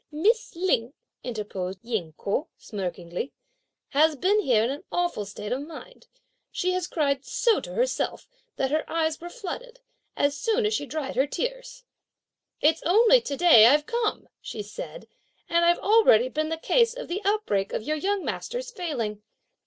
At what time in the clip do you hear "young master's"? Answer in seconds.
17.97-18.71